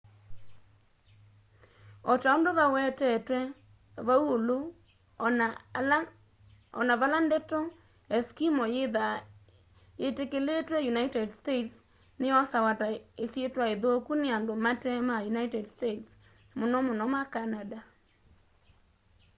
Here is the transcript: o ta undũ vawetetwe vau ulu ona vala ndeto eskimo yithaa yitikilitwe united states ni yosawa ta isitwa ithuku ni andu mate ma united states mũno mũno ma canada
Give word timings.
o 2.11 2.13
ta 2.21 2.29
undũ 2.35 2.51
vawetetwe 2.59 3.39
vau 4.07 4.23
ulu 4.35 4.57
ona 6.79 6.93
vala 7.01 7.17
ndeto 7.27 7.59
eskimo 8.17 8.63
yithaa 8.75 9.17
yitikilitwe 10.01 10.77
united 10.93 11.27
states 11.39 11.73
ni 12.19 12.25
yosawa 12.33 12.71
ta 12.81 12.87
isitwa 13.25 13.65
ithuku 13.73 14.11
ni 14.21 14.27
andu 14.37 14.53
mate 14.65 14.91
ma 15.07 15.15
united 15.33 15.65
states 15.75 16.07
mũno 16.59 16.77
mũno 16.87 17.03
ma 17.13 17.21
canada 17.33 17.79